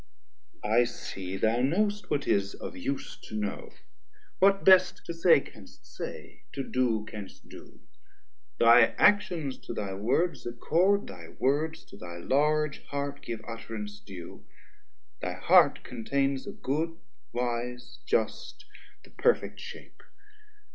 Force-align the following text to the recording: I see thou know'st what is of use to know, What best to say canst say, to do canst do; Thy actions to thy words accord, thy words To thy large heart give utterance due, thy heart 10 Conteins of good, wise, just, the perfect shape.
I 0.65 0.85
see 0.85 1.37
thou 1.37 1.61
know'st 1.61 2.09
what 2.09 2.27
is 2.27 2.55
of 2.55 2.75
use 2.75 3.17
to 3.17 3.35
know, 3.35 3.71
What 4.39 4.63
best 4.65 5.05
to 5.05 5.13
say 5.13 5.41
canst 5.41 5.85
say, 5.85 6.45
to 6.53 6.63
do 6.63 7.05
canst 7.05 7.47
do; 7.49 7.81
Thy 8.57 8.95
actions 8.97 9.59
to 9.59 9.75
thy 9.75 9.93
words 9.93 10.43
accord, 10.47 11.05
thy 11.05 11.27
words 11.37 11.85
To 11.85 11.97
thy 11.97 12.17
large 12.17 12.83
heart 12.85 13.21
give 13.21 13.45
utterance 13.47 13.99
due, 13.99 14.43
thy 15.21 15.33
heart 15.33 15.75
10 15.83 15.83
Conteins 16.05 16.47
of 16.47 16.63
good, 16.63 16.97
wise, 17.31 17.99
just, 18.07 18.65
the 19.03 19.11
perfect 19.11 19.59
shape. 19.59 20.01